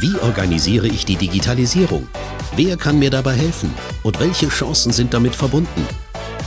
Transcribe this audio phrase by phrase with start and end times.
[0.00, 2.06] Wie organisiere ich die Digitalisierung?
[2.54, 3.74] Wer kann mir dabei helfen?
[4.04, 5.84] Und welche Chancen sind damit verbunden?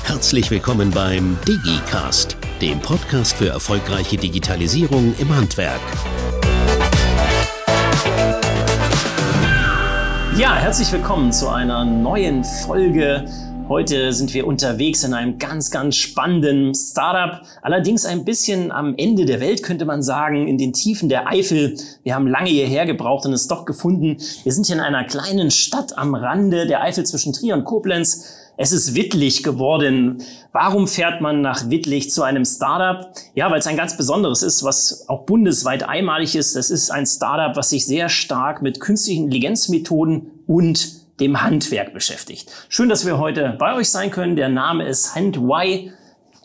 [0.06, 5.82] Herzlich willkommen beim DigiCast, dem Podcast für erfolgreiche Digitalisierung im Handwerk.
[10.38, 13.26] Ja, herzlich willkommen zu einer neuen Folge
[13.72, 17.48] Heute sind wir unterwegs in einem ganz, ganz spannenden Startup.
[17.62, 21.78] Allerdings ein bisschen am Ende der Welt, könnte man sagen, in den Tiefen der Eifel.
[22.04, 24.18] Wir haben lange hierher gebraucht und es doch gefunden.
[24.44, 28.26] Wir sind hier in einer kleinen Stadt am Rande der Eifel zwischen Trier und Koblenz.
[28.58, 30.22] Es ist Wittlich geworden.
[30.52, 33.14] Warum fährt man nach Wittlich zu einem Startup?
[33.36, 36.58] Ja, weil es ein ganz besonderes ist, was auch bundesweit einmalig ist.
[36.58, 42.52] Das ist ein Startup, was sich sehr stark mit künstlichen Intelligenzmethoden und dem Handwerk beschäftigt.
[42.68, 44.36] Schön, dass wir heute bei euch sein können.
[44.36, 45.94] Der Name ist Handwhy.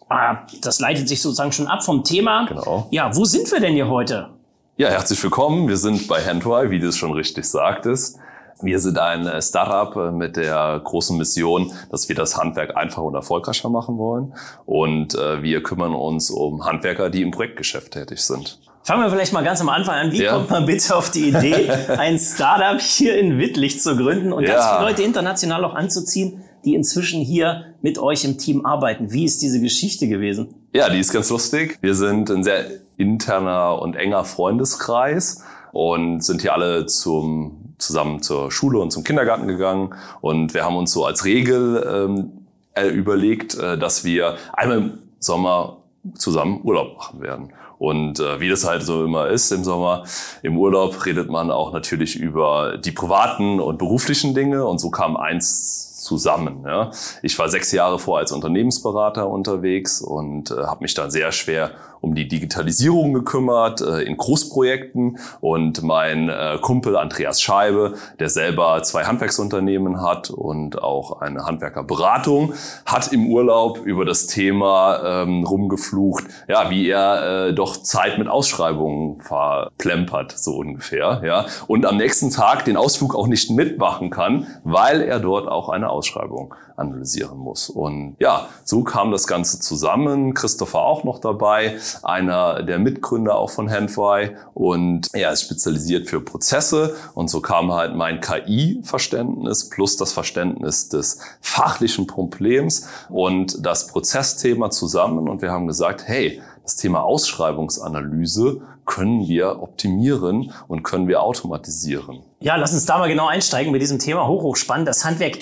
[0.08, 2.46] Ah, das leitet sich sozusagen schon ab vom Thema.
[2.46, 2.86] Genau.
[2.90, 4.28] Ja, wo sind wir denn hier heute?
[4.76, 5.66] Ja, herzlich willkommen.
[5.66, 8.18] Wir sind bei Handwhy, wie du es schon richtig sagtest.
[8.60, 13.04] Wir sind ein äh, Startup äh, mit der großen Mission, dass wir das Handwerk einfacher
[13.04, 14.34] und erfolgreicher machen wollen.
[14.64, 18.60] Und äh, wir kümmern uns um Handwerker, die im Projektgeschäft tätig sind.
[18.86, 20.12] Fangen wir vielleicht mal ganz am Anfang an.
[20.12, 20.32] Wie ja.
[20.32, 24.54] kommt man bitte auf die Idee, ein Startup hier in Wittlich zu gründen und ja.
[24.54, 29.12] ganz viele Leute international auch anzuziehen, die inzwischen hier mit euch im Team arbeiten?
[29.12, 30.54] Wie ist diese Geschichte gewesen?
[30.72, 31.78] Ja, die ist ganz lustig.
[31.80, 35.42] Wir sind ein sehr interner und enger Freundeskreis
[35.72, 39.96] und sind hier alle zum, zusammen zur Schule und zum Kindergarten gegangen.
[40.20, 44.98] Und wir haben uns so als Regel ähm, äh, überlegt, äh, dass wir einmal im
[45.18, 45.78] Sommer
[46.14, 47.52] zusammen Urlaub machen werden.
[47.78, 50.04] Und äh, wie das halt so immer ist im Sommer,
[50.42, 54.64] im Urlaub redet man auch natürlich über die privaten und beruflichen Dinge.
[54.64, 56.62] Und so kam eins zusammen.
[56.64, 56.90] Ja.
[57.22, 61.72] Ich war sechs Jahre vor als Unternehmensberater unterwegs und äh, habe mich dann sehr schwer
[62.06, 68.80] um die Digitalisierung gekümmert äh, in Großprojekten und mein äh, Kumpel Andreas Scheibe, der selber
[68.84, 76.24] zwei Handwerksunternehmen hat und auch eine Handwerkerberatung, hat im Urlaub über das Thema ähm, rumgeflucht,
[76.46, 82.30] ja, wie er äh, doch Zeit mit Ausschreibungen verplempert, so ungefähr, ja, und am nächsten
[82.30, 87.70] Tag den Ausflug auch nicht mitmachen kann, weil er dort auch eine Ausschreibung analysieren muss.
[87.70, 90.34] Und ja, so kam das Ganze zusammen.
[90.34, 96.20] Christopher auch noch dabei, einer der Mitgründer auch von Handfy und er ist spezialisiert für
[96.20, 103.86] Prozesse und so kam halt mein KI-Verständnis plus das Verständnis des fachlichen Problems und das
[103.86, 111.06] Prozessthema zusammen und wir haben gesagt, hey, das Thema Ausschreibungsanalyse können wir optimieren und können
[111.08, 112.22] wir automatisieren.
[112.40, 114.88] Ja, lass uns da mal genau einsteigen mit diesem Thema hoch, hoch spannend.
[114.88, 115.38] Das Handwerk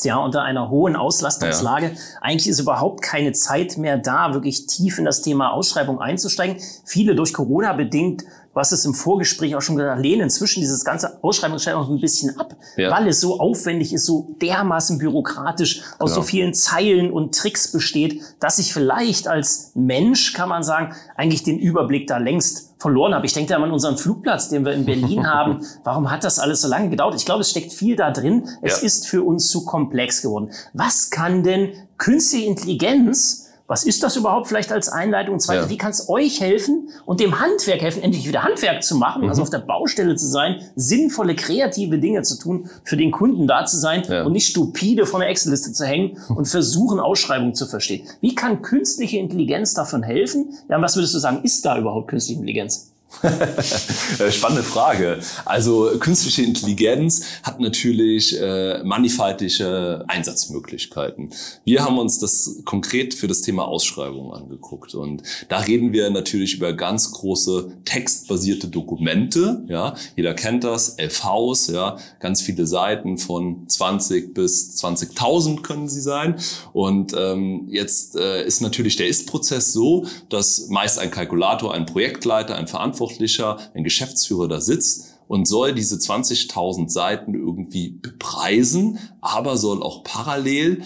[0.00, 1.86] ächzt ja unter einer hohen Auslastungslage.
[1.86, 1.92] Ja.
[2.20, 6.56] Eigentlich ist überhaupt keine Zeit mehr da, wirklich tief in das Thema Ausschreibung einzusteigen.
[6.84, 10.84] Viele durch Corona bedingt Du hast es im Vorgespräch auch schon gesagt, lehnen inzwischen dieses
[10.84, 12.90] ganze Ausschreibungsstellen auch ein bisschen ab, ja.
[12.90, 16.22] weil es so aufwendig ist, so dermaßen bürokratisch, aus genau.
[16.22, 21.44] so vielen Zeilen und Tricks besteht, dass ich vielleicht als Mensch, kann man sagen, eigentlich
[21.44, 23.24] den Überblick da längst verloren habe.
[23.24, 25.64] Ich denke da an unseren Flugplatz, den wir in Berlin haben.
[25.84, 27.14] Warum hat das alles so lange gedauert?
[27.14, 28.48] Ich glaube, es steckt viel da drin.
[28.62, 28.86] Es ja.
[28.86, 30.50] ist für uns zu komplex geworden.
[30.72, 35.34] Was kann denn künstliche Intelligenz was ist das überhaupt vielleicht als Einleitung?
[35.34, 35.70] Und zweitens, ja.
[35.70, 39.26] wie kann es euch helfen und dem Handwerk helfen, endlich wieder Handwerk zu machen, also
[39.26, 39.30] mhm.
[39.30, 43.64] also auf der Baustelle zu sein, sinnvolle, kreative Dinge zu tun, für den Kunden da
[43.64, 44.24] zu sein ja.
[44.24, 48.08] und nicht stupide vor einer Excel-Liste zu hängen und versuchen, Ausschreibungen zu verstehen.
[48.20, 50.52] Wie kann künstliche Intelligenz davon helfen?
[50.68, 52.90] Ja, was würdest du sagen, ist da überhaupt künstliche Intelligenz?
[54.18, 55.20] Äh, spannende Frage.
[55.44, 61.30] Also künstliche Intelligenz hat natürlich äh, mannigfaltige Einsatzmöglichkeiten.
[61.64, 66.54] Wir haben uns das konkret für das Thema Ausschreibung angeguckt und da reden wir natürlich
[66.56, 69.64] über ganz große textbasierte Dokumente.
[69.68, 76.00] Ja, jeder kennt das, LVs, ja, ganz viele Seiten von 20 bis 20.000 können sie
[76.00, 76.36] sein.
[76.72, 82.56] Und ähm, jetzt äh, ist natürlich der Ist-Prozess so, dass meist ein Kalkulator, ein Projektleiter,
[82.56, 89.56] ein Verantwortlicher Verantwortlicher, ein Geschäftsführer da sitzt und soll diese 20.000 Seiten irgendwie bepreisen, aber
[89.56, 90.82] soll auch parallel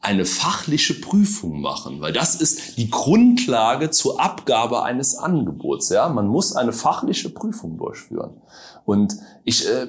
[0.00, 5.88] eine fachliche Prüfung machen, weil das ist die Grundlage zur Abgabe eines Angebots.
[5.90, 8.30] Ja, man muss eine fachliche Prüfung durchführen.
[8.84, 9.88] Und ich äh,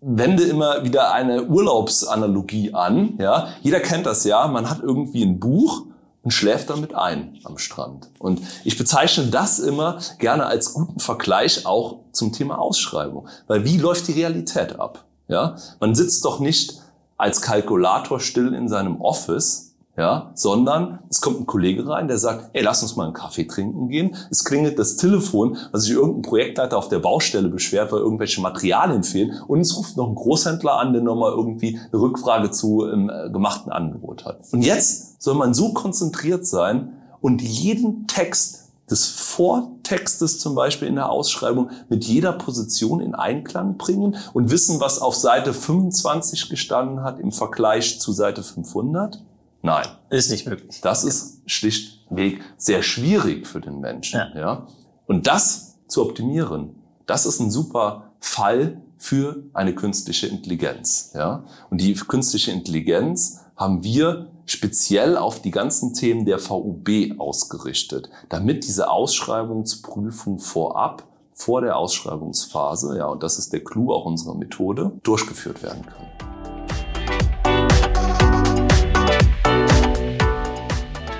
[0.00, 3.14] wende immer wieder eine Urlaubsanalogie an.
[3.18, 4.48] Ja, jeder kennt das ja.
[4.48, 5.84] Man hat irgendwie ein Buch
[6.28, 8.10] und schläft damit ein am Strand.
[8.18, 13.28] Und ich bezeichne das immer gerne als guten Vergleich auch zum Thema Ausschreibung.
[13.46, 15.06] Weil wie läuft die Realität ab?
[15.28, 16.82] Ja, man sitzt doch nicht
[17.16, 19.67] als Kalkulator still in seinem Office
[19.98, 23.46] ja, sondern es kommt ein Kollege rein, der sagt, ey, lass uns mal einen Kaffee
[23.46, 24.14] trinken gehen.
[24.30, 29.02] Es klingelt das Telefon, weil sich irgendein Projektleiter auf der Baustelle beschwert, weil irgendwelche Materialien
[29.02, 33.10] fehlen und es ruft noch ein Großhändler an, der nochmal irgendwie eine Rückfrage zu einem
[33.10, 34.38] äh, gemachten Angebot hat.
[34.52, 40.94] Und jetzt soll man so konzentriert sein und jeden Text des Vortextes zum Beispiel in
[40.94, 47.02] der Ausschreibung mit jeder Position in Einklang bringen und wissen, was auf Seite 25 gestanden
[47.02, 49.20] hat im Vergleich zu Seite 500?
[49.62, 49.86] Nein.
[50.10, 50.80] Ist nicht möglich.
[50.82, 54.20] Das ist schlichtweg sehr schwierig für den Menschen.
[54.34, 54.38] Ja.
[54.38, 54.66] ja.
[55.06, 56.76] Und das zu optimieren,
[57.06, 61.12] das ist ein super Fall für eine künstliche Intelligenz.
[61.14, 61.44] Ja.
[61.70, 68.64] Und die künstliche Intelligenz haben wir speziell auf die ganzen Themen der VUB ausgerichtet, damit
[68.64, 74.92] diese Ausschreibungsprüfung vorab vor der Ausschreibungsphase, ja, und das ist der Clou auch unserer Methode,
[75.04, 76.37] durchgeführt werden kann.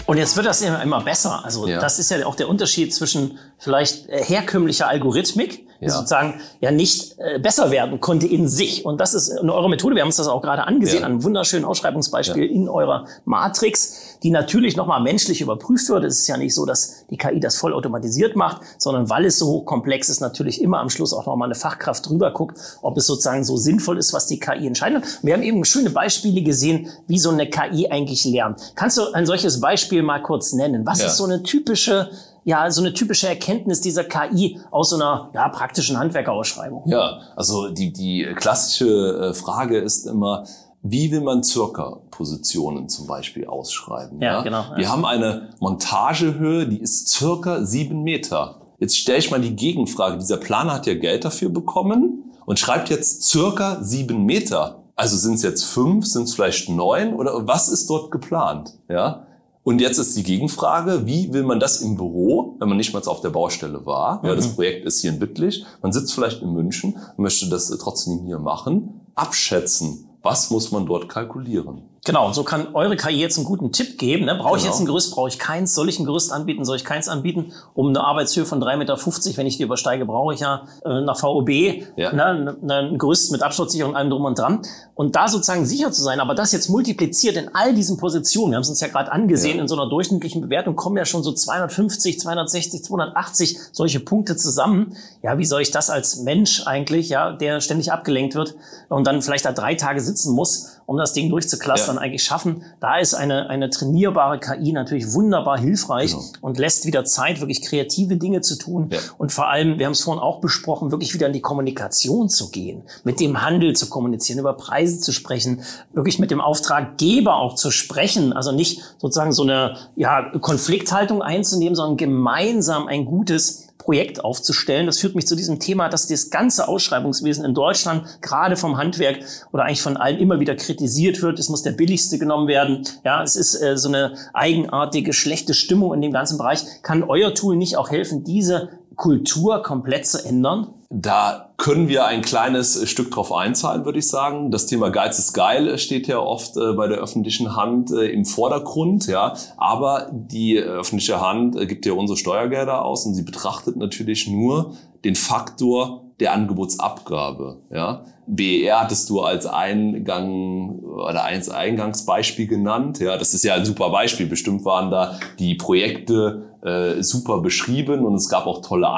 [0.08, 1.44] Und jetzt wird das immer, immer besser.
[1.44, 1.80] Also ja.
[1.80, 5.90] das ist ja auch der Unterschied zwischen vielleicht äh, herkömmlicher Algorithmik, ja.
[5.90, 8.84] sozusagen ja nicht äh, besser werden konnte in sich.
[8.84, 11.06] Und das ist in eurer Methode, wir haben uns das auch gerade angesehen, ja.
[11.06, 12.50] an einem wunderschönen Ausschreibungsbeispiel ja.
[12.50, 16.04] in eurer Matrix, die natürlich nochmal menschlich überprüft wird.
[16.04, 19.46] Es ist ja nicht so, dass die KI das vollautomatisiert macht, sondern weil es so
[19.46, 23.44] hochkomplex ist, natürlich immer am Schluss auch nochmal eine Fachkraft drüber guckt, ob es sozusagen
[23.44, 25.04] so sinnvoll ist, was die KI entscheidet.
[25.22, 28.60] Wir haben eben schöne Beispiele gesehen, wie so eine KI eigentlich lernt.
[28.74, 30.84] Kannst du ein solches Beispiel mal kurz nennen?
[30.86, 32.10] Was ist so eine typische
[32.48, 36.84] ja so eine typische Erkenntnis dieser KI aus so einer ja, praktischen Handwerkerausschreibung?
[36.86, 38.88] Ja, also die, die klassische
[39.30, 40.46] äh, Frage ist immer,
[40.82, 44.20] wie will man Circa-Positionen zum Beispiel ausschreiben?
[44.22, 44.42] Ja, ja?
[44.42, 44.64] genau.
[44.76, 44.90] Wir ja.
[44.90, 48.62] haben eine Montagehöhe, die ist circa sieben Meter.
[48.78, 50.16] Jetzt stelle ich mal die Gegenfrage.
[50.16, 54.84] Dieser Planer hat ja Geld dafür bekommen und schreibt jetzt circa sieben Meter.
[54.96, 58.78] Also sind es jetzt fünf, sind es vielleicht neun oder was ist dort geplant?
[58.88, 59.27] Ja,
[59.68, 63.02] und jetzt ist die Gegenfrage, wie will man das im Büro, wenn man nicht mal
[63.04, 64.24] auf der Baustelle war?
[64.24, 64.54] Ja, das mhm.
[64.54, 65.62] Projekt ist hier in Bittlich.
[65.82, 69.02] Man sitzt vielleicht in München und möchte das trotzdem hier machen.
[69.14, 70.08] Abschätzen.
[70.22, 71.82] Was muss man dort kalkulieren?
[72.04, 74.24] Genau, und so kann eure KI jetzt einen guten Tipp geben.
[74.24, 74.34] Ne?
[74.34, 74.72] Brauche ich genau.
[74.72, 75.74] jetzt ein Gerüst, brauche ich keins?
[75.74, 77.52] Soll ich ein Gerüst anbieten, soll ich keins anbieten?
[77.74, 81.18] Um eine Arbeitshöhe von 3,50 Meter, wenn ich die übersteige, brauche ich ja äh, nach
[81.18, 81.50] VOB
[81.96, 82.12] ja.
[82.12, 84.62] ne, ein Gerüst mit Absturzsicherung, allem drum und dran.
[84.94, 88.56] Und da sozusagen sicher zu sein, aber das jetzt multipliziert in all diesen Positionen, wir
[88.56, 89.62] haben es uns ja gerade angesehen, ja.
[89.62, 94.96] in so einer durchschnittlichen Bewertung kommen ja schon so 250, 260, 280 solche Punkte zusammen.
[95.22, 98.54] Ja, wie soll ich das als Mensch eigentlich, ja, der ständig abgelenkt wird
[98.88, 102.00] und dann vielleicht da drei Tage sitzen muss, um das Ding durchzuklustern, ja.
[102.00, 102.62] eigentlich schaffen.
[102.80, 106.24] Da ist eine, eine trainierbare KI natürlich wunderbar hilfreich genau.
[106.40, 108.88] und lässt wieder Zeit, wirklich kreative Dinge zu tun.
[108.90, 108.98] Ja.
[109.18, 112.50] Und vor allem, wir haben es vorhin auch besprochen, wirklich wieder in die Kommunikation zu
[112.50, 115.60] gehen, mit dem Handel zu kommunizieren, über Preise zu sprechen,
[115.92, 118.32] wirklich mit dem Auftraggeber auch zu sprechen.
[118.32, 124.86] Also nicht sozusagen so eine ja, Konflikthaltung einzunehmen, sondern gemeinsam ein gutes Projekt aufzustellen.
[124.86, 129.20] Das führt mich zu diesem Thema, dass das ganze Ausschreibungswesen in Deutschland gerade vom Handwerk
[129.52, 131.38] oder eigentlich von allen immer wieder kritisiert wird.
[131.38, 132.86] Es muss der billigste genommen werden.
[133.04, 136.64] Ja, es ist äh, so eine eigenartige, schlechte Stimmung in dem ganzen Bereich.
[136.82, 140.74] Kann euer Tool nicht auch helfen, diese Kultur komplett zu ändern?
[140.90, 144.50] Da können wir ein kleines Stück drauf einzahlen, würde ich sagen.
[144.50, 148.24] Das Thema Geiz ist geil steht ja oft äh, bei der öffentlichen Hand äh, im
[148.24, 149.34] Vordergrund, ja.
[149.58, 154.74] Aber die öffentliche Hand äh, gibt ja unsere Steuergelder aus und sie betrachtet natürlich nur
[155.04, 158.04] den Faktor der Angebotsabgabe, ja.
[158.26, 162.98] BER hattest du als Eingang oder als Eingangsbeispiel genannt.
[163.00, 164.26] Ja, das ist ja ein super Beispiel.
[164.26, 168.88] Bestimmt waren da die Projekte äh, super beschrieben und es gab auch tolle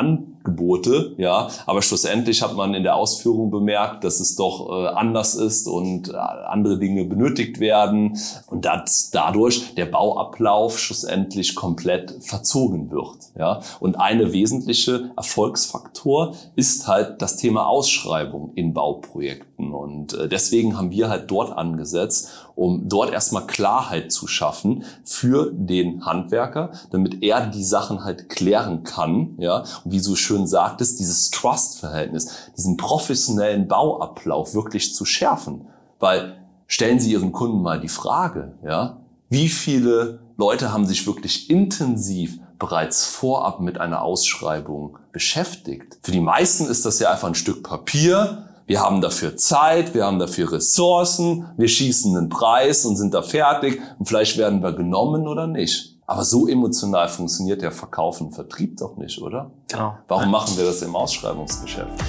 [0.51, 1.49] Angebote, ja.
[1.67, 6.09] Aber schlussendlich hat man in der Ausführung bemerkt, dass es doch äh, anders ist und
[6.09, 13.61] äh, andere Dinge benötigt werden und dass dadurch der Bauablauf schlussendlich komplett verzogen wird, ja.
[13.81, 20.91] Und eine wesentliche Erfolgsfaktor ist halt das Thema Ausschreibung in Bauprojekten und äh, deswegen haben
[20.91, 27.47] wir halt dort angesetzt, um dort erstmal Klarheit zu schaffen für den Handwerker, damit er
[27.47, 33.69] die Sachen halt klären kann, ja, und wie so schön sagtest, dieses Trust-Verhältnis, diesen professionellen
[33.69, 35.67] Bauablauf wirklich zu schärfen,
[35.99, 36.37] weil
[36.67, 42.39] stellen Sie Ihren Kunden mal die Frage, ja, wie viele Leute haben sich wirklich intensiv
[42.59, 45.99] bereits vorab mit einer Ausschreibung beschäftigt?
[46.03, 50.07] Für die meisten ist das ja einfach ein Stück Papier, Wir haben dafür Zeit, wir
[50.07, 54.73] haben dafür Ressourcen, wir schießen einen Preis und sind da fertig und vielleicht werden wir
[54.75, 55.99] genommen oder nicht.
[56.07, 59.51] Aber so emotional funktioniert der Verkauf und Vertrieb doch nicht, oder?
[59.67, 59.95] Genau.
[60.07, 62.01] Warum machen wir das im Ausschreibungsgeschäft?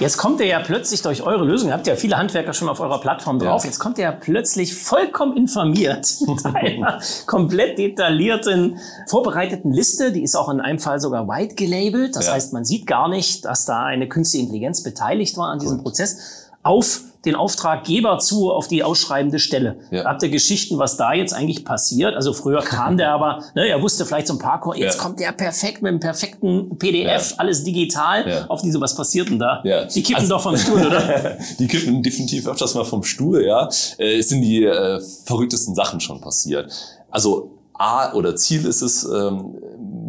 [0.00, 2.80] Jetzt kommt ihr ja plötzlich durch eure Lösung, ihr habt ja viele Handwerker schon auf
[2.80, 3.68] eurer Plattform drauf, ja.
[3.68, 10.10] jetzt kommt ihr ja plötzlich vollkommen informiert mit einer komplett detaillierten, vorbereiteten Liste.
[10.10, 12.16] Die ist auch in einem Fall sogar white gelabelt.
[12.16, 12.32] Das ja.
[12.32, 15.84] heißt, man sieht gar nicht, dass da eine künstliche Intelligenz beteiligt war an diesem Gut.
[15.84, 16.48] Prozess.
[16.62, 19.76] Auf den Auftraggeber zu auf die ausschreibende Stelle.
[19.90, 20.04] Ja.
[20.04, 22.14] Habt ihr Geschichten, was da jetzt eigentlich passiert?
[22.14, 25.02] Also früher kam der aber, ne, er wusste vielleicht so ein paar, jetzt ja.
[25.02, 27.36] kommt der perfekt mit einem perfekten PDF, ja.
[27.38, 28.46] alles digital.
[28.48, 29.60] Auf diese, was passiert denn da?
[29.64, 29.84] Ja.
[29.84, 31.36] Die kippen also, doch vom Stuhl, oder?
[31.58, 33.68] die kippen definitiv öfters mal vom Stuhl, ja.
[33.98, 36.72] Äh, es sind die äh, verrücktesten Sachen schon passiert.
[37.10, 39.56] Also A oder Ziel ist es, ähm,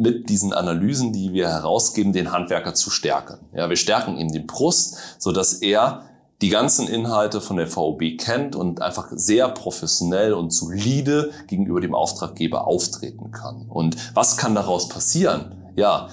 [0.01, 3.37] mit diesen Analysen, die wir herausgeben, den Handwerker zu stärken.
[3.53, 6.05] Ja, wir stärken ihm den Brust, so dass er
[6.41, 11.93] die ganzen Inhalte von der VOB kennt und einfach sehr professionell und solide gegenüber dem
[11.93, 13.67] Auftraggeber auftreten kann.
[13.69, 15.55] Und was kann daraus passieren?
[15.75, 16.09] Ja,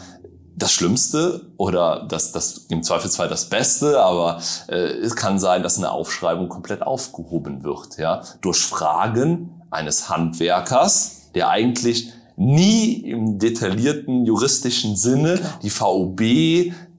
[0.54, 5.78] das Schlimmste oder das, das im Zweifelsfall das Beste, aber äh, es kann sein, dass
[5.78, 14.26] eine Aufschreibung komplett aufgehoben wird, ja, durch Fragen eines Handwerkers, der eigentlich nie im detaillierten
[14.26, 16.20] juristischen Sinne die VOB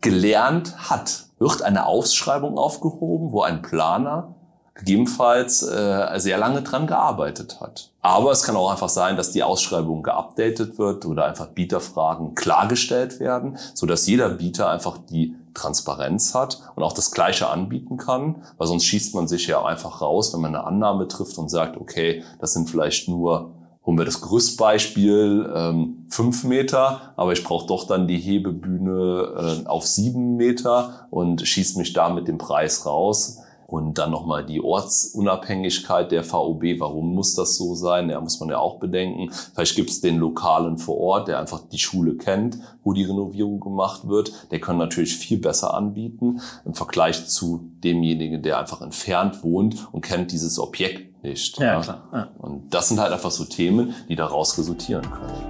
[0.01, 4.35] gelernt hat wird eine Ausschreibung aufgehoben, wo ein Planer
[4.75, 7.91] gegebenenfalls äh, sehr lange dran gearbeitet hat.
[8.01, 13.19] Aber es kann auch einfach sein, dass die Ausschreibung geupdatet wird oder einfach Bieterfragen klargestellt
[13.19, 18.43] werden, so dass jeder Bieter einfach die Transparenz hat und auch das Gleiche anbieten kann,
[18.57, 21.75] weil sonst schießt man sich ja einfach raus, wenn man eine Annahme trifft und sagt,
[21.75, 23.51] okay, das sind vielleicht nur
[23.89, 29.67] holen wir das Gerüstbeispiel, ähm, fünf Meter, aber ich brauche doch dann die Hebebühne äh,
[29.67, 33.39] auf sieben Meter und schieße mich da mit dem Preis raus.
[33.65, 36.79] Und dann nochmal die Ortsunabhängigkeit der VOB.
[36.79, 38.09] Warum muss das so sein?
[38.09, 39.31] Ja, muss man ja auch bedenken.
[39.53, 43.59] Vielleicht gibt es den Lokalen vor Ort, der einfach die Schule kennt, wo die Renovierung
[43.59, 44.31] gemacht wird.
[44.49, 50.01] Der kann natürlich viel besser anbieten im Vergleich zu demjenigen, der einfach entfernt wohnt und
[50.01, 51.57] kennt dieses Objekt nicht.
[51.59, 51.81] Ja, ja.
[51.81, 52.07] klar.
[52.13, 52.27] Ja.
[52.39, 55.45] Und das sind halt einfach so Themen, die daraus resultieren können.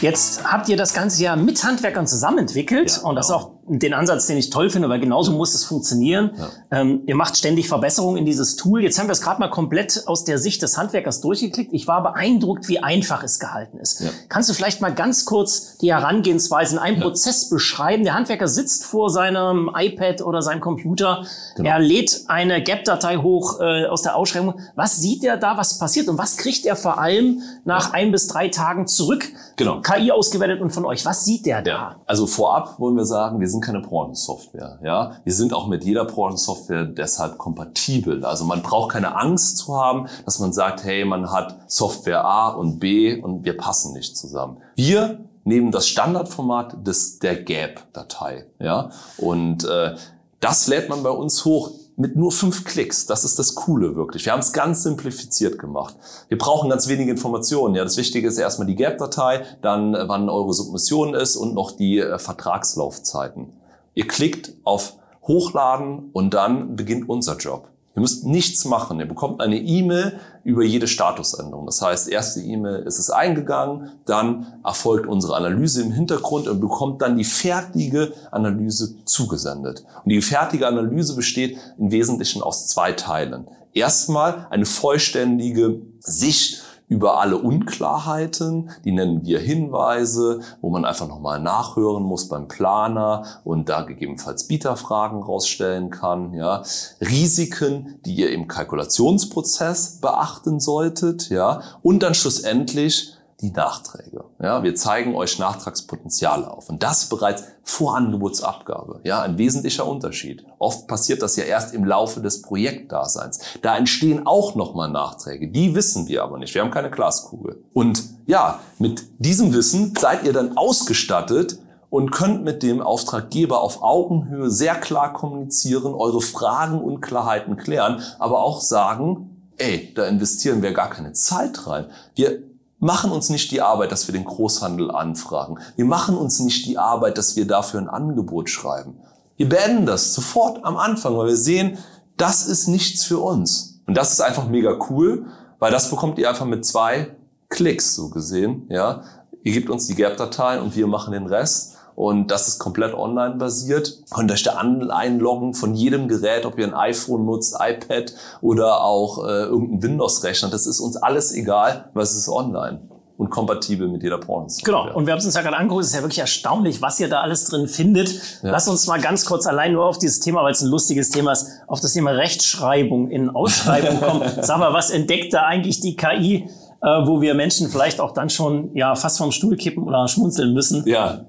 [0.00, 3.38] Jetzt habt ihr das ganze ja mit Handwerkern zusammen entwickelt ja, und das genau.
[3.38, 6.32] auch den Ansatz, den ich toll finde, weil genauso muss es funktionieren.
[6.36, 6.80] Ja.
[6.80, 8.82] Ähm, ihr macht ständig Verbesserungen in dieses Tool.
[8.82, 11.72] Jetzt haben wir es gerade mal komplett aus der Sicht des Handwerkers durchgeklickt.
[11.72, 14.00] Ich war beeindruckt, wie einfach es gehalten ist.
[14.00, 14.10] Ja.
[14.28, 18.04] Kannst du vielleicht mal ganz kurz die Herangehensweise in einem Prozess beschreiben?
[18.04, 21.24] Der Handwerker sitzt vor seinem iPad oder seinem Computer.
[21.56, 21.70] Genau.
[21.70, 24.60] Er lädt eine GAP-Datei hoch äh, aus der Ausschreibung.
[24.74, 28.26] Was sieht er da, was passiert und was kriegt er vor allem nach ein bis
[28.28, 29.24] drei Tagen zurück?
[29.56, 29.80] Genau.
[29.80, 31.06] KI ausgewertet und von euch.
[31.06, 31.70] Was sieht der da?
[31.70, 31.96] Ja.
[32.06, 34.78] Also vorab wollen wir sagen, wir sind keine Branchensoftware.
[34.82, 35.16] Ja?
[35.24, 38.24] Wir sind auch mit jeder Branchensoftware deshalb kompatibel.
[38.24, 42.48] Also man braucht keine Angst zu haben, dass man sagt, hey, man hat Software A
[42.50, 44.58] und B und wir passen nicht zusammen.
[44.74, 48.46] Wir nehmen das Standardformat des der GAP-Datei.
[48.58, 48.90] Ja?
[49.16, 49.94] Und äh,
[50.40, 53.06] das lädt man bei uns hoch mit nur fünf Klicks.
[53.06, 54.24] Das ist das Coole wirklich.
[54.24, 55.96] Wir haben es ganz simplifiziert gemacht.
[56.28, 57.74] Wir brauchen ganz wenige Informationen.
[57.74, 61.72] Ja, das Wichtige ist erstmal die Gap-Datei, dann äh, wann eure Submission ist und noch
[61.72, 63.52] die äh, Vertragslaufzeiten.
[63.94, 64.94] Ihr klickt auf
[65.26, 67.68] Hochladen und dann beginnt unser Job.
[67.94, 68.98] Ihr müsst nichts machen.
[68.98, 71.66] Ihr bekommt eine E-Mail über jede Statusänderung.
[71.66, 77.02] Das heißt, erste E-Mail ist es eingegangen, dann erfolgt unsere Analyse im Hintergrund und bekommt
[77.02, 79.84] dann die fertige Analyse zugesendet.
[80.04, 83.46] Und die fertige Analyse besteht im Wesentlichen aus zwei Teilen.
[83.72, 91.40] Erstmal eine vollständige Sicht über alle Unklarheiten, die nennen wir Hinweise, wo man einfach nochmal
[91.40, 96.62] nachhören muss beim Planer und da gegebenenfalls Bieterfragen rausstellen kann, ja.
[97.00, 101.62] Risiken, die ihr im Kalkulationsprozess beachten solltet, ja.
[101.82, 104.23] Und dann schlussendlich die Nachträge.
[104.42, 106.68] Ja, wir zeigen euch Nachtragspotenziale auf.
[106.68, 109.00] Und das bereits vor Angebotsabgabe.
[109.04, 110.44] Ja, ein wesentlicher Unterschied.
[110.58, 113.40] Oft passiert das ja erst im Laufe des Projektdaseins.
[113.62, 115.48] Da entstehen auch nochmal Nachträge.
[115.48, 116.54] Die wissen wir aber nicht.
[116.54, 117.62] Wir haben keine Glaskugel.
[117.72, 121.58] Und ja, mit diesem Wissen seid ihr dann ausgestattet,
[121.94, 128.02] und könnt mit dem Auftraggeber auf Augenhöhe sehr klar kommunizieren, eure Fragen und Klarheiten klären,
[128.18, 131.86] aber auch sagen, ey, da investieren wir gar keine Zeit rein.
[132.16, 132.42] Wir
[132.84, 135.58] machen uns nicht die Arbeit, dass wir den Großhandel anfragen.
[135.74, 138.98] Wir machen uns nicht die Arbeit, dass wir dafür ein Angebot schreiben.
[139.38, 141.78] Wir beenden das sofort am Anfang, weil wir sehen,
[142.18, 143.80] das ist nichts für uns.
[143.86, 145.24] Und das ist einfach mega cool,
[145.58, 147.16] weil das bekommt ihr einfach mit zwei
[147.48, 149.02] Klicks so gesehen, ja.
[149.42, 151.73] Ihr gebt uns die GAP-Datei und wir machen den Rest.
[151.94, 153.98] Und das ist komplett online basiert.
[154.10, 159.24] Könnt euch da einloggen von jedem Gerät, ob ihr ein iPhone nutzt, iPad oder auch
[159.24, 160.50] äh, irgendein Windows-Rechner.
[160.50, 162.80] Das ist uns alles egal, was ist online
[163.16, 164.62] und kompatibel mit jeder Branche.
[164.64, 164.92] Genau.
[164.92, 165.82] Und wir haben es uns ja gerade angeguckt.
[165.82, 168.08] Es ist ja wirklich erstaunlich, was ihr da alles drin findet.
[168.42, 168.50] Ja.
[168.50, 171.32] Lass uns mal ganz kurz allein nur auf dieses Thema, weil es ein lustiges Thema
[171.32, 174.22] ist, auf das Thema Rechtschreibung in Ausschreibung kommen.
[174.40, 176.48] Sag mal, was entdeckt da eigentlich die KI,
[176.82, 180.52] äh, wo wir Menschen vielleicht auch dann schon ja fast vom Stuhl kippen oder schmunzeln
[180.52, 180.82] müssen?
[180.86, 181.24] Ja.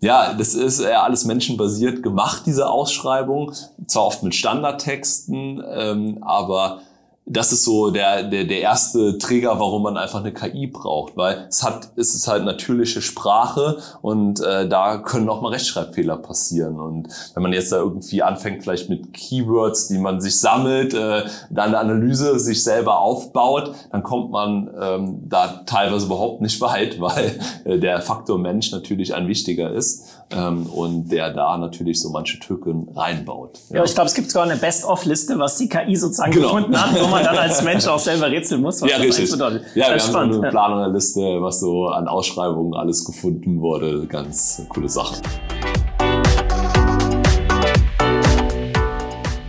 [0.00, 3.52] Ja, das ist ja alles menschenbasiert gemacht, diese Ausschreibung.
[3.86, 6.80] Zwar oft mit Standardtexten, ähm, aber
[7.28, 11.46] das ist so der, der, der erste Trigger, warum man einfach eine KI braucht, weil
[11.48, 16.78] es hat, es ist halt natürliche Sprache und äh, da können auch mal Rechtschreibfehler passieren.
[16.78, 21.24] Und wenn man jetzt da irgendwie anfängt, vielleicht mit Keywords, die man sich sammelt, äh,
[21.50, 27.00] dann eine Analyse sich selber aufbaut, dann kommt man ähm, da teilweise überhaupt nicht weit,
[27.00, 32.10] weil äh, der Faktor Mensch natürlich ein wichtiger ist ähm, und der da natürlich so
[32.10, 33.60] manche Tücken reinbaut.
[33.70, 36.48] Ja, ja ich glaube, es gibt sogar eine Best-of-Liste, was die KI sozusagen genau.
[36.48, 38.82] gefunden hat, wo man dann als Mensch auch selber rätseln muss.
[38.82, 39.30] Was ja, richtig.
[39.30, 39.62] Bedeutet.
[39.74, 40.34] Ja, wir spannend.
[40.34, 44.06] haben eine Planung der Liste, was so an Ausschreibungen alles gefunden wurde.
[44.06, 45.16] Ganz coole Sache.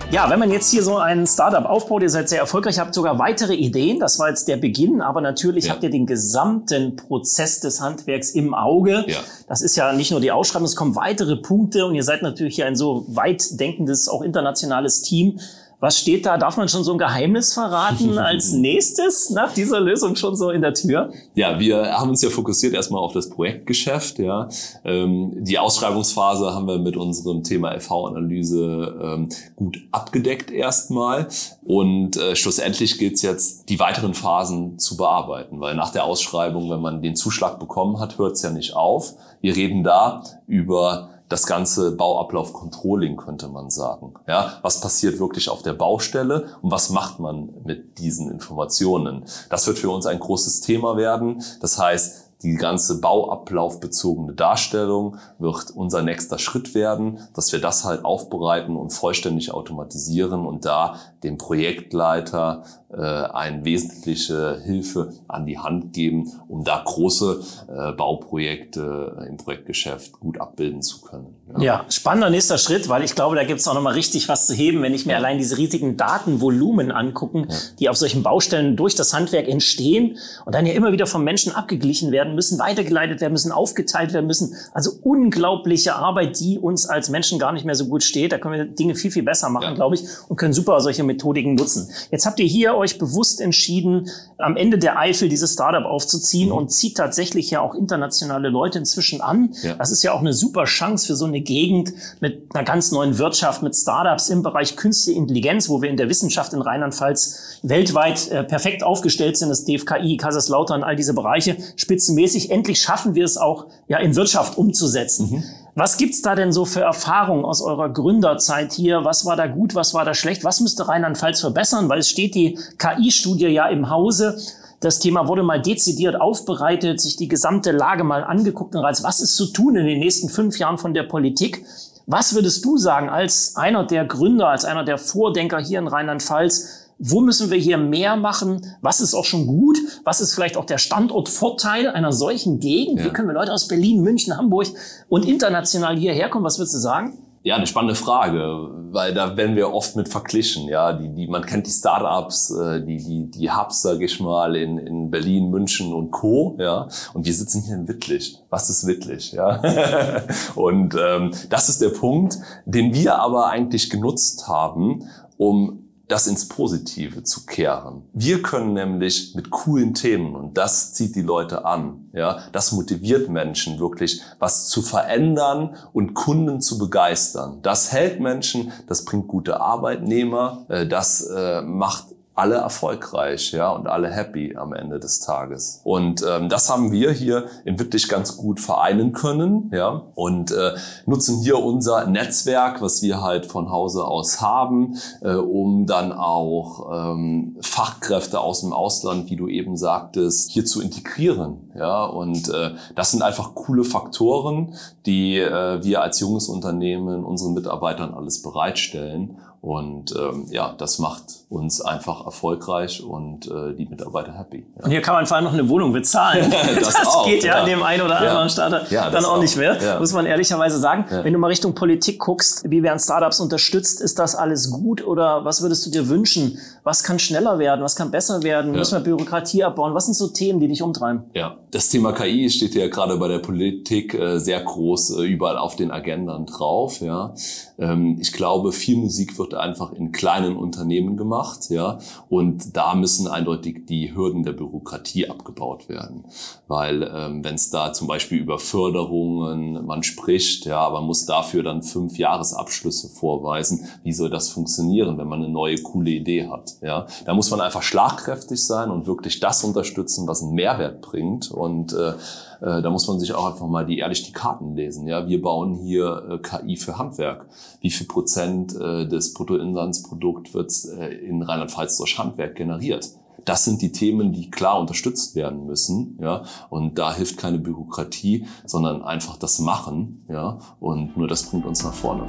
[0.09, 3.19] Ja, wenn man jetzt hier so ein Startup aufbaut, ihr seid sehr erfolgreich, habt sogar
[3.19, 5.73] weitere Ideen, das war jetzt der Beginn, aber natürlich ja.
[5.73, 9.03] habt ihr den gesamten Prozess des Handwerks im Auge.
[9.05, 9.17] Ja.
[9.49, 12.55] Das ist ja nicht nur die Ausschreibung, es kommen weitere Punkte und ihr seid natürlich
[12.55, 15.39] hier ein so weit denkendes, auch internationales Team.
[15.79, 16.39] Was steht da?
[16.39, 20.61] Darf man schon so ein Geheimnis verraten als nächstes nach dieser Lösung schon so in
[20.61, 21.11] der Tür?
[21.35, 24.17] Ja, wir haben uns ja fokussiert erstmal auf das Projektgeschäft.
[24.17, 24.49] Ja,
[24.83, 31.27] ähm, die Ausschreibungsphase haben wir mit unserem Thema LV-Analyse ähm, gut abgedeckt erstmal.
[31.63, 36.71] Und äh, schlussendlich gilt es jetzt, die weiteren Phasen zu bearbeiten, weil nach der Ausschreibung,
[36.71, 39.13] wenn man den Zuschlag bekommen hat, hört es ja nicht auf.
[39.41, 44.13] Wir reden da über das ganze Bauablauf-Controlling, könnte man sagen.
[44.27, 49.25] Ja, was passiert wirklich auf der Baustelle und was macht man mit diesen Informationen?
[49.49, 51.43] Das wird für uns ein großes Thema werden.
[51.59, 58.05] Das heißt, die ganze bauablaufbezogene Darstellung wird unser nächster Schritt werden, dass wir das halt
[58.05, 62.63] aufbereiten und vollständig automatisieren und da dem Projektleiter
[62.95, 70.39] eine wesentliche Hilfe an die Hand geben, um da große äh, Bauprojekte im Projektgeschäft gut
[70.39, 71.35] abbilden zu können.
[71.57, 74.47] Ja, ja spannender nächster Schritt, weil ich glaube, da gibt es auch nochmal richtig was
[74.47, 75.17] zu heben, wenn ich mir ja.
[75.17, 77.55] allein diese riesigen Datenvolumen angucken, ja.
[77.79, 81.53] die auf solchen Baustellen durch das Handwerk entstehen und dann ja immer wieder vom Menschen
[81.53, 84.55] abgeglichen werden müssen, weitergeleitet werden müssen, aufgeteilt werden müssen.
[84.73, 88.31] Also unglaubliche Arbeit, die uns als Menschen gar nicht mehr so gut steht.
[88.31, 91.55] Da können wir Dinge viel, viel besser machen, glaube ich, und können super solche Methodiken
[91.55, 91.89] nutzen.
[92.11, 96.55] Jetzt habt ihr hier euch bewusst entschieden, am Ende der Eifel dieses Startup aufzuziehen mhm.
[96.55, 99.53] und zieht tatsächlich ja auch internationale Leute inzwischen an.
[99.63, 99.75] Ja.
[99.75, 103.17] Das ist ja auch eine super Chance für so eine Gegend mit einer ganz neuen
[103.17, 108.29] Wirtschaft, mit Startups im Bereich künstliche Intelligenz, wo wir in der Wissenschaft in Rheinland-Pfalz weltweit
[108.29, 109.49] äh, perfekt aufgestellt sind.
[109.49, 114.15] Das DFKI, Kaiserslautern, all diese Bereiche, spitzen mäßig, endlich schaffen wir es auch ja in
[114.15, 115.31] Wirtschaft umzusetzen.
[115.31, 115.43] Mhm.
[115.77, 119.05] Was gibt's da denn so für Erfahrungen aus eurer Gründerzeit hier?
[119.05, 120.43] Was war da gut, was war da schlecht?
[120.43, 121.87] Was müsste Rheinland-Pfalz verbessern?
[121.87, 124.39] Weil es steht die KI-Studie ja im Hause.
[124.79, 129.19] Das Thema wurde mal dezidiert aufbereitet, sich die gesamte Lage mal angeguckt und als was
[129.19, 131.63] ist zu tun in den nächsten fünf Jahren von der Politik?
[132.07, 136.76] Was würdest du sagen als einer der Gründer, als einer der Vordenker hier in Rheinland-Pfalz?
[136.99, 138.65] Wo müssen wir hier mehr machen?
[138.81, 139.77] Was ist auch schon gut?
[140.03, 142.99] Was ist vielleicht auch der Standortvorteil einer solchen Gegend?
[142.99, 143.05] Ja.
[143.05, 144.67] Wie können wir Leute aus Berlin, München, Hamburg
[145.09, 146.45] und international hierher kommen?
[146.45, 147.19] Was würdest du sagen?
[147.43, 150.67] Ja, eine spannende Frage, weil da werden wir oft mit verglichen.
[150.67, 154.55] Ja, die, die, man kennt die Startups, äh, die, die, die Hubs, sage ich mal,
[154.57, 156.57] in, in Berlin, München und Co.
[156.59, 158.37] Ja, und wir sitzen hier in Wittlich.
[158.49, 159.31] Was ist Wittlich?
[159.31, 159.61] Ja,
[160.55, 165.07] und ähm, das ist der Punkt, den wir aber eigentlich genutzt haben,
[165.37, 168.03] um das ins Positive zu kehren.
[168.13, 173.29] Wir können nämlich mit coolen Themen, und das zieht die Leute an, ja, das motiviert
[173.29, 177.59] Menschen wirklich, was zu verändern und Kunden zu begeistern.
[177.61, 183.87] Das hält Menschen, das bringt gute Arbeitnehmer, äh, das äh, macht alle erfolgreich, ja, und
[183.87, 185.81] alle happy am Ende des Tages.
[185.83, 190.75] Und ähm, das haben wir hier in wirklich ganz gut vereinen können, ja, und äh,
[191.07, 197.11] nutzen hier unser Netzwerk, was wir halt von Hause aus haben, äh, um dann auch
[197.11, 202.75] ähm, Fachkräfte aus dem Ausland, wie du eben sagtest, hier zu integrieren, ja, und äh,
[202.93, 204.75] das sind einfach coole Faktoren,
[205.07, 211.23] die äh, wir als junges Unternehmen unseren Mitarbeitern alles bereitstellen Und ähm, ja, das macht
[211.49, 214.65] uns einfach erfolgreich und äh, die Mitarbeiter happy.
[214.77, 214.85] Ja.
[214.85, 216.51] Und hier kann man vor allem noch eine Wohnung bezahlen.
[216.79, 218.49] das, das auch, geht ja, ja dem einen oder anderen ja.
[218.49, 221.05] Starter ja, dann auch, auch, nicht mehr, muss man ehrlicherweise sagen.
[221.09, 223.99] Wenn du mal Richtung Politik guckst, wie werden Startups unterstützt?
[223.99, 226.59] Ist das alles gut oder was würdest du dir wünschen?
[226.83, 227.83] Was kann schneller werden?
[227.83, 228.71] Was kann besser werden?
[228.71, 229.93] Müssen wir Bürokratie abbauen?
[229.93, 231.23] Was sind so Themen, die dich umtreiben?
[231.33, 235.57] Ja, das Thema KI steht ja gerade bei der Politik äh, sehr groß äh, überall
[235.57, 237.01] auf den Agendern drauf.
[237.01, 237.33] Ja,
[237.77, 243.27] ähm, ich glaube, viel Musik wird einfach in kleinen Unternehmen gemacht, ja, und da müssen
[243.27, 246.25] eindeutig die Hürden der Bürokratie abgebaut werden,
[246.67, 251.63] weil ähm, wenn es da zum Beispiel über Förderungen man spricht, ja, aber muss dafür
[251.63, 256.75] dann fünf Jahresabschlüsse vorweisen, wie soll das funktionieren, wenn man eine neue coole Idee hat,
[256.81, 261.51] ja, da muss man einfach schlagkräftig sein und wirklich das unterstützen, was einen Mehrwert bringt.
[261.51, 262.13] Und äh,
[262.61, 265.07] äh, da muss man sich auch einfach mal die ehrlich die Karten lesen.
[265.07, 267.47] Ja, wir bauen hier äh, KI für Handwerk.
[267.81, 273.09] Wie viel Prozent äh, des Bruttoinlandsprodukt wird äh, in Rheinland-Pfalz durch Handwerk generiert?
[273.45, 276.43] Das sind die Themen, die klar unterstützt werden müssen, ja.
[276.69, 280.59] Und da hilft keine Bürokratie, sondern einfach das Machen, ja.
[280.81, 282.25] Und nur das bringt uns nach vorne.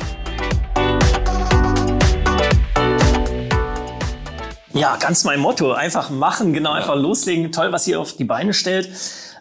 [4.78, 5.72] Ja, ganz mein Motto.
[5.72, 7.00] Einfach machen, genau, einfach ja.
[7.00, 7.50] loslegen.
[7.50, 8.88] Toll, was ihr auf die Beine stellt.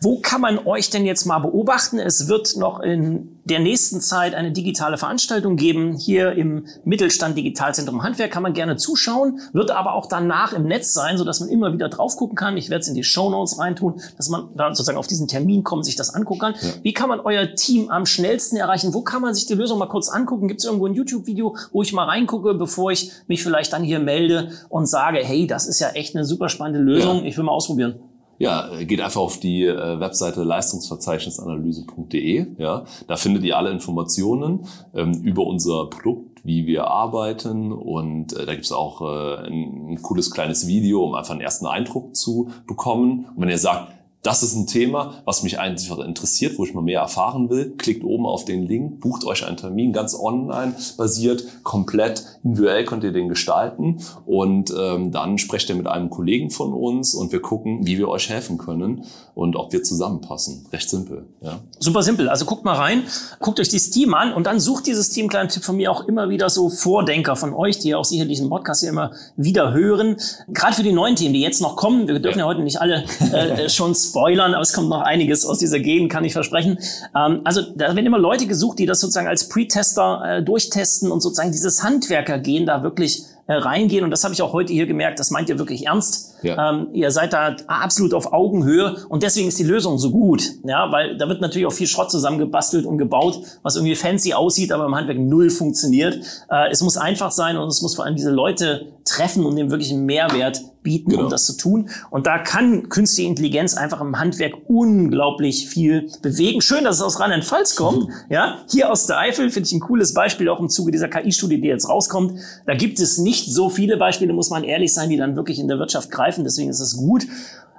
[0.02, 2.00] Wo kann man euch denn jetzt mal beobachten?
[2.00, 5.96] Es wird noch in der nächsten Zeit eine digitale Veranstaltung geben.
[5.96, 10.94] Hier im Mittelstand Digitalzentrum Handwerk kann man gerne zuschauen, wird aber auch danach im Netz
[10.94, 12.58] sein, sodass man immer wieder drauf gucken kann.
[12.58, 15.64] Ich werde es in die Show Notes reintun, dass man da sozusagen auf diesen Termin
[15.64, 16.56] kommt, sich das angucken kann.
[16.62, 16.70] Ja.
[16.84, 18.94] Wie kann man euer Team am schnellsten erreichen?
[18.94, 20.48] Wo kann man sich die Lösung mal kurz angucken?
[20.48, 24.00] Gibt es irgendwo ein YouTube-Video, wo ich mal reingucke, bevor ich mich vielleicht dann hier
[24.00, 27.26] melde und sage, hey, das ist ja echt eine super spannende Lösung, ja.
[27.26, 28.00] ich will mal ausprobieren?
[28.40, 32.46] Ja, geht einfach auf die äh, Webseite leistungsverzeichnisanalyse.de.
[32.58, 38.46] Ja, da findet ihr alle Informationen ähm, über unser Produkt, wie wir arbeiten und äh,
[38.46, 42.52] da gibt's auch äh, ein, ein cooles kleines Video, um einfach einen ersten Eindruck zu
[42.68, 43.26] bekommen.
[43.36, 43.92] Und wenn ihr sagt,
[44.28, 47.74] das ist ein Thema, was mich einfach interessiert, wo ich mal mehr erfahren will.
[47.78, 53.04] Klickt oben auf den Link, bucht euch einen Termin, ganz online basiert, komplett individuell könnt
[53.04, 57.42] ihr den gestalten und ähm, dann sprecht ihr mit einem Kollegen von uns und wir
[57.42, 60.66] gucken, wie wir euch helfen können und ob wir zusammenpassen.
[60.74, 61.26] Recht simpel.
[61.42, 61.60] Ja.
[61.80, 62.28] Super simpel.
[62.28, 63.04] Also guckt mal rein,
[63.40, 66.08] guckt euch dieses Team an und dann sucht dieses Team, kleiner Tipp von mir, auch
[66.08, 70.18] immer wieder so Vordenker von euch, die auch sicherlich diesen Podcast hier immer wieder hören.
[70.50, 72.08] Gerade für die neuen Themen, die jetzt noch kommen.
[72.08, 74.17] Wir dürfen ja, ja heute nicht alle äh, schon spoilern,
[74.54, 76.80] aber es kommt noch einiges aus dieser Gegend, kann ich versprechen.
[77.16, 81.22] Ähm, also da werden immer Leute gesucht, die das sozusagen als Pre-Tester äh, durchtesten und
[81.22, 84.04] sozusagen dieses Handwerkergehen da wirklich äh, reingehen.
[84.04, 86.36] Und das habe ich auch heute hier gemerkt, das meint ihr wirklich ernst.
[86.44, 86.72] Ja.
[86.72, 90.44] Ähm, ihr seid da absolut auf Augenhöhe und deswegen ist die Lösung so gut.
[90.66, 94.72] Ja, weil da wird natürlich auch viel Schrott zusammengebastelt und gebaut, was irgendwie fancy aussieht,
[94.72, 96.20] aber im Handwerk null funktioniert.
[96.50, 99.72] Äh, es muss einfach sein und es muss vor allem diese Leute treffen und dem
[99.72, 101.26] wirklich einen Mehrwert bieten, genau.
[101.26, 101.90] um das zu tun.
[102.10, 106.62] Und da kann künstliche Intelligenz einfach im Handwerk unglaublich viel bewegen.
[106.62, 108.08] Schön, dass es aus Rheinland-Pfalz kommt.
[108.08, 108.14] Mhm.
[108.30, 111.62] Ja, hier aus der Eifel finde ich ein cooles Beispiel, auch im Zuge dieser KI-Studie,
[111.62, 112.40] die jetzt rauskommt.
[112.66, 115.68] Da gibt es nicht so viele Beispiele, muss man ehrlich sein, die dann wirklich in
[115.68, 116.44] der Wirtschaft greifen.
[116.44, 117.26] Deswegen ist es gut.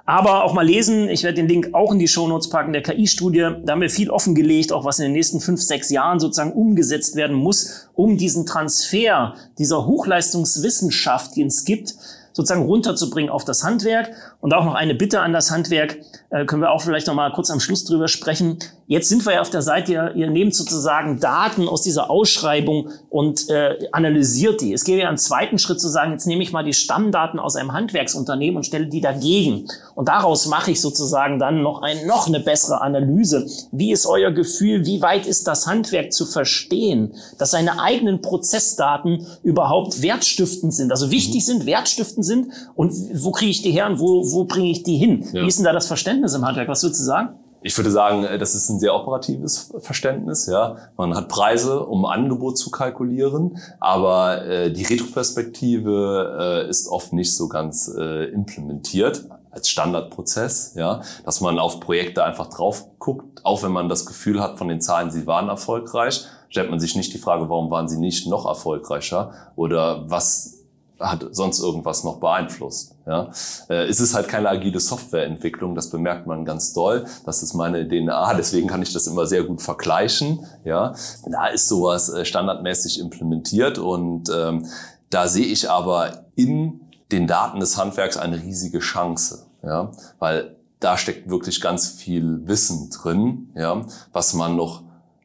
[0.09, 3.51] Aber auch mal lesen, ich werde den Link auch in die Shownotes packen, der KI-Studie.
[3.63, 7.15] Da haben wir viel offengelegt, auch was in den nächsten fünf, sechs Jahren sozusagen umgesetzt
[7.15, 11.93] werden muss, um diesen Transfer dieser Hochleistungswissenschaft, die es gibt,
[12.33, 14.09] sozusagen runterzubringen auf das Handwerk.
[14.41, 15.97] Und auch noch eine Bitte an das Handwerk,
[16.29, 18.59] äh, können wir auch vielleicht noch mal kurz am Schluss drüber sprechen.
[18.87, 23.49] Jetzt sind wir ja auf der Seite, ihr, nehmt sozusagen Daten aus dieser Ausschreibung und
[23.49, 24.73] äh, analysiert die.
[24.73, 27.55] Es geht ja einen zweiten Schritt zu sagen, jetzt nehme ich mal die Stammdaten aus
[27.55, 29.67] einem Handwerksunternehmen und stelle die dagegen.
[29.95, 33.47] Und daraus mache ich sozusagen dann noch, ein, noch eine bessere Analyse.
[33.71, 34.85] Wie ist euer Gefühl?
[34.85, 40.91] Wie weit ist das Handwerk zu verstehen, dass seine eigenen Prozessdaten überhaupt wertstiftend sind?
[40.91, 42.47] Also wichtig sind, wertstiftend sind.
[42.75, 45.25] Und wo kriege ich die her und wo, wo bringe ich die hin?
[45.33, 45.43] Ja.
[45.43, 46.67] Wie ist denn da das Verständnis im Handwerk?
[46.67, 47.35] Was würdest du sagen?
[47.61, 50.45] Ich würde sagen, äh, das ist ein sehr operatives Verständnis.
[50.45, 57.11] Ja, man hat Preise, um Angebot zu kalkulieren, aber äh, die Retroperspektive äh, ist oft
[57.11, 60.73] nicht so ganz äh, implementiert als Standardprozess.
[60.75, 64.69] Ja, dass man auf Projekte einfach drauf guckt, auch wenn man das Gefühl hat, von
[64.69, 68.27] den Zahlen, sie waren erfolgreich, stellt man sich nicht die Frage, warum waren sie nicht
[68.27, 70.58] noch erfolgreicher oder was
[70.99, 72.95] hat sonst irgendwas noch beeinflusst.
[73.07, 73.31] Ja?
[73.69, 77.05] Äh, es ist halt keine agile Softwareentwicklung, das bemerkt man ganz doll.
[77.25, 80.45] Das ist meine DNA, deswegen kann ich das immer sehr gut vergleichen.
[80.65, 80.93] Ja?
[81.25, 84.65] Da ist sowas äh, standardmäßig implementiert und ähm,
[85.09, 86.81] da sehe ich aber in
[87.11, 89.91] den Daten des Handwerks eine riesige Chance, ja?
[90.19, 93.81] weil da steckt wirklich ganz viel Wissen drin, ja?
[94.13, 94.83] was man noch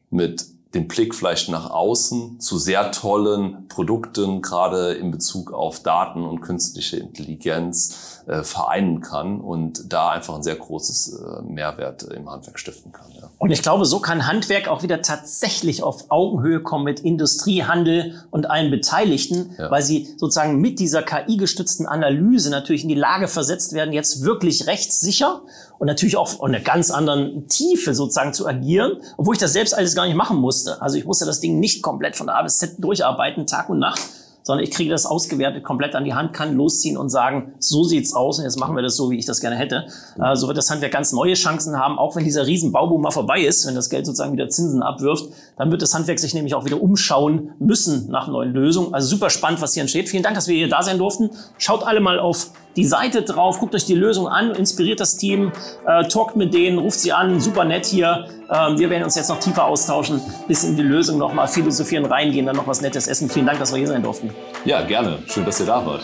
[0.09, 6.23] mit den Blick vielleicht nach außen zu sehr tollen Produkten, gerade in Bezug auf Daten
[6.23, 12.29] und künstliche Intelligenz, äh, vereinen kann und da einfach ein sehr großes äh, Mehrwert im
[12.29, 13.11] Handwerk stiften kann.
[13.11, 13.29] Ja.
[13.37, 18.23] Und ich glaube, so kann Handwerk auch wieder tatsächlich auf Augenhöhe kommen mit Industrie, Handel
[18.31, 19.69] und allen Beteiligten, ja.
[19.69, 24.65] weil sie sozusagen mit dieser KI-gestützten Analyse natürlich in die Lage versetzt werden, jetzt wirklich
[24.65, 25.41] rechtssicher
[25.77, 29.75] und natürlich auch von einer ganz anderen Tiefe sozusagen zu agieren, obwohl ich das selbst
[29.75, 30.81] alles gar nicht machen musste.
[30.81, 34.01] Also ich musste das Ding nicht komplett von A bis Z durcharbeiten, Tag und Nacht,
[34.45, 38.13] sondern ich kriege das ausgewertet komplett an die Hand, kann losziehen und sagen, so sieht's
[38.13, 39.87] aus und jetzt machen wir das so, wie ich das gerne hätte.
[40.21, 43.11] Äh, so wird das Handwerk ganz neue Chancen haben, auch wenn dieser riesen Bauboom mal
[43.11, 46.53] vorbei ist, wenn das Geld sozusagen wieder Zinsen abwirft, dann wird das Handwerk sich nämlich
[46.53, 48.93] auch wieder umschauen müssen nach neuen Lösungen.
[48.93, 50.09] Also super spannend, was hier entsteht.
[50.09, 51.31] Vielen Dank, dass wir hier da sein durften.
[51.57, 55.51] Schaut alle mal auf die Seite drauf, guckt euch die Lösung an, inspiriert das Team,
[55.87, 58.27] äh, talkt mit denen, ruft sie an, super nett hier.
[58.49, 62.45] Ähm, wir werden uns jetzt noch tiefer austauschen, bis in die Lösung nochmal philosophieren, reingehen,
[62.45, 63.29] dann noch was Nettes essen.
[63.29, 64.29] Vielen Dank, dass wir hier sein durften.
[64.65, 65.19] Ja, gerne.
[65.27, 66.01] Schön, dass ihr da wart.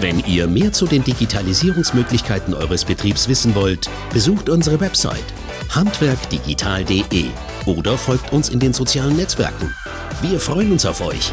[0.00, 5.24] Wenn ihr mehr zu den Digitalisierungsmöglichkeiten eures Betriebs wissen wollt, besucht unsere Website
[5.70, 7.30] handwerkdigital.de
[7.66, 9.74] oder folgt uns in den sozialen Netzwerken.
[10.20, 11.32] Wir freuen uns auf euch.